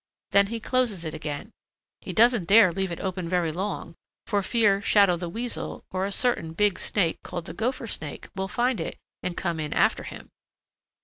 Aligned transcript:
Then 0.31 0.47
he 0.47 0.59
closes 0.59 1.05
it 1.05 1.13
again. 1.13 1.51
He 1.99 2.11
doesn't 2.11 2.47
dare 2.47 2.71
leave 2.71 2.91
it 2.91 2.99
open 2.99 3.29
very 3.29 3.51
long, 3.51 3.93
for 4.25 4.41
fear 4.41 4.81
Shadow 4.81 5.15
the 5.15 5.29
Weasel 5.29 5.85
or 5.91 6.05
a 6.05 6.11
certain 6.11 6.53
big 6.53 6.79
Snake 6.79 7.19
called 7.23 7.45
the 7.45 7.53
Gopher 7.53 7.85
Snake 7.85 8.27
will 8.35 8.47
find 8.47 8.79
it 8.79 8.97
and 9.21 9.37
come 9.37 9.59
in 9.59 9.73
after 9.73 10.01
him. 10.01 10.29